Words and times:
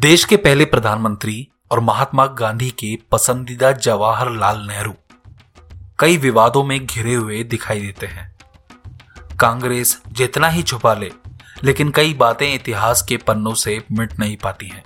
देश 0.00 0.24
के 0.24 0.36
पहले 0.36 0.64
प्रधानमंत्री 0.64 1.48
और 1.70 1.80
महात्मा 1.80 2.26
गांधी 2.26 2.70
के 2.70 2.98
पसंदीदा 3.12 3.72
जवाहरलाल 3.72 4.58
नेहरू 4.66 4.94
कई 5.98 6.16
विवादों 6.16 6.64
में 6.64 6.86
घिरे 6.86 7.14
हुए 7.14 7.42
दिखाई 7.44 7.80
देते 7.80 8.06
हैं। 8.06 8.36
कांग्रेस 9.40 10.02
जितना 10.08 10.48
ही 10.48 10.62
छुपा 10.62 10.94
ले, 10.94 11.10
लेकिन 11.64 11.90
कई 11.90 12.14
बातें 12.14 12.54
इतिहास 12.54 13.02
के 13.02 13.16
पन्नों 13.16 13.54
से 13.54 13.84
मिट 13.92 14.18
नहीं 14.18 14.36
पाती 14.36 14.68
हैं। 14.68 14.82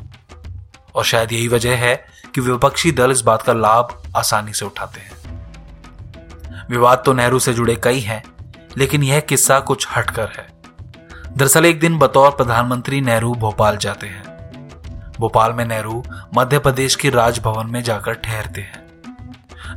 और 0.95 1.04
शायद 1.04 1.32
यही 1.32 1.49
वजह 1.49 1.76
है 1.76 2.07
कि 2.35 2.40
विपक्षी 2.40 2.93
दल 2.93 3.11
इस 3.11 3.21
बात 3.21 3.43
का 3.43 3.53
लाभ 3.53 4.03
आसानी 4.17 4.53
से 4.53 4.64
उठाते 4.64 5.00
हैं। 5.00 5.12
विवाद 6.71 7.03
तो 7.07 7.12
नेहरू 7.12 7.39
से 7.39 7.54
जुड़े 7.54 7.81
कई 7.85 8.00
हैं, 8.00 8.25
लेकिन 8.79 9.03
यह 9.03 9.21
किस्सा 9.21 9.61
कुछ 9.61 9.89
हटकर 9.96 10.29
है। 10.29 10.49
दरअसल 11.36 11.67
एक 11.67 11.81
दिन 11.81 11.99
बतौर 11.99 12.31
प्रधानमंत्री 12.31 13.00
नेहरू 13.00 13.35
भोपाल 13.35 13.76
जाते 13.76 14.07
हैं। 14.07 14.24
भोपाल 15.21 15.53
में 15.53 15.64
नेहरू 15.64 16.03
मध्य 16.36 16.59
प्रदेश 16.59 16.95
के 16.95 17.11
राजभवन 17.11 17.67
में 17.67 17.82
जाकर 17.82 18.14
ठहरते 18.14 18.61
हैं। 18.61 18.82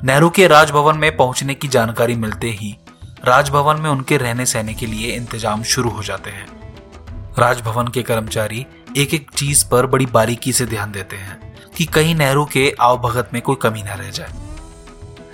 नेहरू 0.03 0.29
के 0.29 0.47
राजभवन 0.47 0.97
में 0.97 1.15
पहुँचने 1.17 1.53
की 1.55 1.67
जानकारी 1.67 2.15
मिलते 2.15 2.49
ही 2.51 2.75
राजभवन 3.25 3.81
में 3.81 3.89
उनके 3.89 4.17
रहने 4.17 4.45
सहने 4.45 4.73
के 4.73 4.85
लिए 4.85 5.15
इंतज़ाम 5.15 5.63
शुरू 5.63 5.89
हो 5.89 6.03
जाते 6.03 6.29
हैं। 6.29 6.47
राजभवन 7.39 7.87
के 7.87 8.01
कर्मचारी 8.03 8.65
एक 8.97 9.13
एक 9.13 9.29
चीज़ 9.31 9.65
पर 9.65 9.85
बड़ी 9.85 10.05
बारीकी 10.05 10.53
से 10.53 10.65
ध्यान 10.65 10.91
देते 10.91 11.15
हैं 11.15 11.39
कि 11.77 11.85
कहीं 11.85 12.15
नेहरू 12.15 12.45
के 12.45 12.69
आवभगत 12.81 13.29
में 13.33 13.41
कोई 13.41 13.55
कमी 13.61 13.83
न 13.83 13.97
रह 13.97 14.09
जाए। 14.09 14.31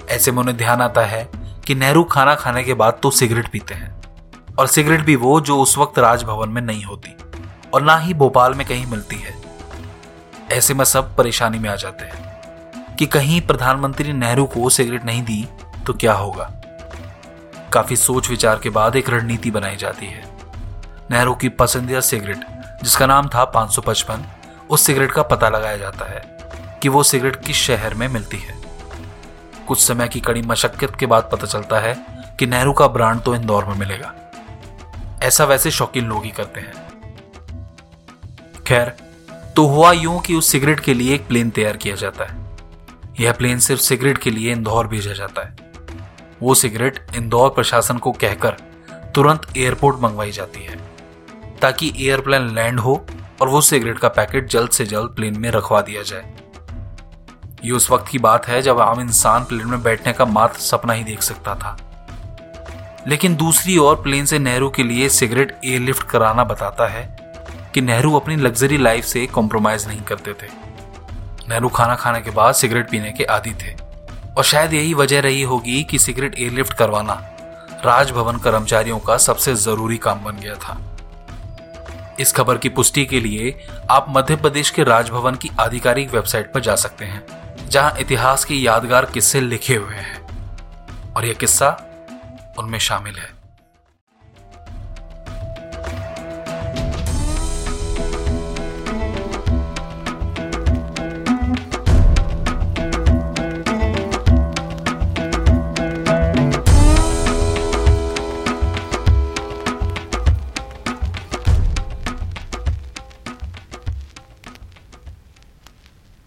ऐसे 0.10 0.32
में 0.32 0.40
उन्हें 0.40 0.58
ध्यान 0.58 0.82
आता 0.82 1.06
है 1.06 1.28
कि 1.68 1.76
नेहरू 1.76 2.04
खाना 2.04 2.36
खाने 2.36 2.64
के 2.64 2.74
बाद 2.74 3.00
तो 3.04 3.12
सिगरेट 3.12 3.48
पीते 3.48 3.74
हैं 3.74 3.94
और 4.60 4.68
सिगरेट 4.68 5.02
भी 5.02 5.16
वो 5.16 5.40
जो 5.42 5.60
उस 5.60 5.78
वक्त 5.78 6.00
राजभवन 6.00 6.50
में 6.50 6.62
नहीं 6.62 6.84
होती 6.84 7.16
और 7.74 7.82
ना 7.82 7.98
ही 7.98 8.14
भोपाल 8.14 8.54
में 8.54 8.66
कहीं 8.68 8.86
मिलती 8.86 9.16
है। 9.16 9.43
ऐसे 10.54 10.74
में 10.74 10.86
सब 10.86 11.16
परेशानी 11.16 11.60
में 11.60 11.70
आ 11.70 11.76
जाते 11.76 12.06
हैं। 12.06 12.34
कि 12.96 13.06
कहीं 13.06 13.42
प्रधानमंत्री 13.42 14.14
नेहरू 14.14 14.46
को 14.46 14.70
सिगरेट 14.70 15.06
नहीं 15.06 15.24
दी 15.24 15.50
तो 15.88 15.94
क्या 15.94 16.14
होगा? 16.14 16.54
काफ़ी 17.74 17.96
सोच 17.96 18.30
विचार 18.30 18.60
के 18.60 18.70
बाद 18.70 18.96
एक 18.96 19.10
रणनीति 19.10 19.52
बनाई 19.52 19.76
जाती 19.76 20.06
है। 20.06 20.38
नेहरू 21.12 21.36
की 21.36 21.50
पसंदीदा 21.50 22.00
सिगरेट, 22.00 22.38
जिसका 22.84 23.06
नाम 23.06 23.28
था 23.28 23.44
555 23.44 24.24
उस 24.70 24.82
सिगरेट 24.82 25.12
का 25.12 25.24
पता 25.24 25.50
लगाया 25.50 25.78
जाता 25.78 26.12
है 26.12 26.38
कि 26.82 26.90
वो 26.90 27.04
सिगरेट 27.04 27.46
किस 27.46 27.56
शहर 27.56 27.94
में 27.94 28.08
मिलती 28.08 28.38
है। 28.38 28.56
कुछ 29.68 29.84
समय 29.88 30.08
की 30.08 30.20
कड़ी 30.20 30.42
मशक्कत 30.42 30.96
के 31.00 31.06
बाद 31.06 31.30
पता 31.32 31.48
चलता 31.48 31.80
है 31.80 32.06
कि 32.40 32.46
नेहरू 32.46 32.74
का 32.74 32.88
ब्रांड 32.88 33.22
तो 33.22 33.36
इंदौर 33.36 33.66
में 33.66 33.76
मिलेगा। 33.76 34.14
ऐसा 35.24 35.46
वैसे 35.46 35.72
शौकीन 35.72 36.06
लोग 36.06 36.24
ही 36.24 36.30
करते 36.30 36.60
हैं। 36.60 36.74
खैर 38.68 38.96
तो 39.56 39.66
हुआ 39.66 39.92
यूँ 39.92 40.22
कि 40.22 40.36
उस 40.36 40.52
सिगरेट 40.52 40.80
के 40.80 40.94
लिए 40.94 41.16
एक 41.16 41.28
प्लेन 41.28 41.50
तैयार 41.50 41.78
किया 41.78 41.96
जाता 41.96 42.26
है। 42.26 42.36
यह 43.20 43.32
प्लेन 43.32 43.60
सिर्फ़ 43.60 43.82
सिगरेट 43.82 44.18
के 44.18 44.32
लिए 44.32 44.52
इंदौर 44.52 44.88
भेजा 44.88 45.14
जाता 45.14 45.48
है। 45.48 45.56
वो 46.44 46.54
सिगरेट 46.54 47.00
इंदौर 47.16 47.50
प्रशासन 47.50 47.98
को 47.98 48.12
कहकर 48.12 48.56
तुरंत 49.16 49.42
एयरपोर्ट 49.58 50.00
मंगवाई 50.02 50.32
जाती 50.32 50.64
है, 50.64 50.78
ताकि 51.62 51.94
एयरप्लेन 52.00 52.56
लैंड 52.56 52.80
हो 52.80 53.06
और 53.42 53.48
वो 53.48 53.62
सिगरेट 53.62 54.00
का 54.00 54.08
पैकेट 54.08 54.50
जल्द 54.50 54.70
से 54.70 54.86
जल्द 54.86 55.10
प्लेन 55.10 55.40
में 55.40 55.50
रखवा 55.52 55.82
दिया 55.82 56.02
जाए। 56.02 56.34
ये 57.66 57.72
उस 57.72 57.92
वक्त 57.92 58.08
की 58.08 58.18
बात 58.18 58.48
है 58.48 58.62
जब 58.62 58.80
आम 58.80 59.02
इंसान 59.02 59.44
प्लेन 59.44 59.68
में 59.68 59.84
बैठने 59.84 60.14
का 60.14 60.26
मात्र 60.26 60.60
सपना 60.60 60.94
ही 60.94 61.04
देख 61.04 61.22
सकता 61.22 61.56
था। 61.56 61.78
लेकिन 63.08 63.36
दूसरी 63.36 63.78
ओर 63.78 63.96
प्लेन 63.96 64.26
से 64.26 64.40
नेहरू 64.40 64.70
के 64.70 64.84
लिए 64.84 65.10
सिगरेट 65.10 65.60
एयरलिफ्ट 65.66 66.04
कराना 66.04 66.44
बताता 66.44 66.88
है 66.88 67.23
कि 67.74 67.82
नेहरू 67.82 68.16
अपनी 68.16 68.36
लग्जरी 68.36 68.78
लाइफ 68.78 69.06
से 69.06 69.26
कॉम्प्रोमाइज 69.28 69.88
नहीं 69.88 70.02
करते 70.02 70.34
थे। 70.34 70.48
नेहरू 71.50 71.70
खाना 71.70 71.96
खाने 71.96 72.22
के 72.22 72.32
बाद 72.32 72.54
सिगरेट 72.54 72.90
पीने 72.90 73.12
के 73.12 73.24
आदि 73.24 73.52
थे। 73.52 73.76
और 74.38 74.44
शायद 74.44 74.74
यही 74.74 74.94
वजह 74.94 75.22
रही 75.22 75.42
होगी 75.42 75.84
कि 75.84 76.00
सिगरेट 76.00 76.40
एयरलिफ्ट 76.40 76.74
करवाना 76.74 77.14
राजभवन 77.86 78.38
कर्मचारियों 78.38 79.00
का 79.00 79.18
सबसे 79.18 79.56
ज़रूरी 79.56 79.98
काम 79.98 80.24
बन 80.24 80.32
गया 80.32 80.56
था। 80.56 80.98
इस 82.20 82.32
खबर 82.32 82.58
की 82.58 82.70
पुष्टि 82.70 83.06
के 83.06 83.20
लिए 83.20 83.68
आप 83.90 84.06
मध्य 84.10 84.36
प्रदेश 84.36 84.70
के 84.70 84.84
राजभवन 84.84 85.36
की 85.36 85.52
आधिकारिक 85.60 86.14
वेबसाइट 86.14 86.54
पर 86.54 86.60
जा 86.60 86.76
सकते 86.76 87.06
हैं, 87.06 87.26
जहाँ 87.70 87.96
इतिहास 88.00 88.46
के 88.46 88.56
यादगार 88.56 89.06
किस्से 89.06 89.42
लिखे 89.42 89.76
हुए 89.76 89.96
हैं। 89.96 90.24
और 91.14 91.26
यह 91.26 91.34
किस्सा 91.34 91.78
उनमें 92.60 92.80
शामिल 92.80 93.16
है। 93.16 93.33